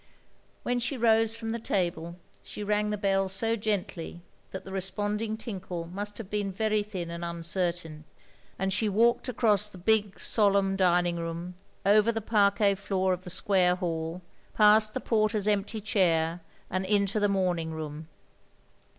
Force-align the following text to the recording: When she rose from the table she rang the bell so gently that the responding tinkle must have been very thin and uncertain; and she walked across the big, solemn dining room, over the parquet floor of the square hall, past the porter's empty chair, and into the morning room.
When 0.63 0.79
she 0.79 0.97
rose 0.97 1.37
from 1.37 1.51
the 1.51 1.59
table 1.59 2.15
she 2.41 2.63
rang 2.63 2.89
the 2.89 2.97
bell 2.97 3.29
so 3.29 3.55
gently 3.55 4.23
that 4.49 4.63
the 4.65 4.71
responding 4.71 5.37
tinkle 5.37 5.85
must 5.93 6.17
have 6.17 6.27
been 6.27 6.51
very 6.51 6.81
thin 6.81 7.11
and 7.11 7.23
uncertain; 7.23 8.05
and 8.57 8.73
she 8.73 8.89
walked 8.89 9.29
across 9.29 9.69
the 9.69 9.77
big, 9.77 10.19
solemn 10.19 10.75
dining 10.75 11.17
room, 11.17 11.53
over 11.85 12.11
the 12.11 12.19
parquet 12.19 12.73
floor 12.73 13.13
of 13.13 13.25
the 13.25 13.29
square 13.29 13.75
hall, 13.75 14.23
past 14.55 14.95
the 14.95 15.01
porter's 15.01 15.47
empty 15.47 15.79
chair, 15.79 16.41
and 16.67 16.83
into 16.87 17.19
the 17.19 17.29
morning 17.29 17.69
room. 17.69 18.07